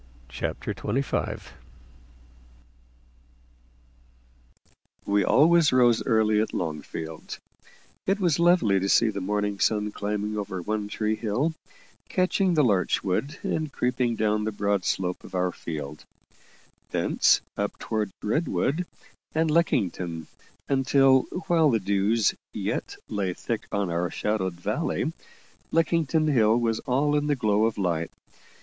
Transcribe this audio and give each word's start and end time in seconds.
CHAPTER 0.29 0.73
XXV 0.73 1.43
We 5.05 5.23
always 5.23 5.71
rose 5.71 6.01
early 6.07 6.41
at 6.41 6.55
Longfield. 6.55 7.37
It 8.07 8.19
was 8.19 8.39
lovely 8.39 8.79
to 8.79 8.89
see 8.89 9.11
the 9.11 9.21
morning 9.21 9.59
sun 9.59 9.91
climbing 9.91 10.39
over 10.39 10.59
One 10.59 10.87
Tree 10.87 11.13
Hill, 11.13 11.53
catching 12.09 12.55
the 12.55 12.63
larch 12.63 13.03
wood, 13.03 13.37
and 13.43 13.71
creeping 13.71 14.15
down 14.15 14.43
the 14.43 14.51
broad 14.51 14.85
slope 14.85 15.23
of 15.23 15.35
our 15.35 15.51
field; 15.51 16.03
thence 16.89 17.41
up 17.55 17.77
toward 17.77 18.09
Redwood 18.23 18.87
and 19.35 19.51
Leckington 19.51 20.25
until, 20.67 21.21
while 21.45 21.69
the 21.69 21.79
dews 21.79 22.33
yet 22.53 22.95
lay 23.07 23.35
thick 23.35 23.67
on 23.71 23.91
our 23.91 24.09
shadowed 24.09 24.53
valley, 24.55 25.13
Leckington 25.71 26.27
Hill 26.33 26.57
was 26.57 26.79
all 26.87 27.15
in 27.15 27.29
a 27.29 27.35
glow 27.35 27.65
of 27.65 27.77
light. 27.77 28.09